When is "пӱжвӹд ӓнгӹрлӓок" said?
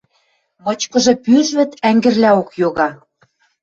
1.23-2.49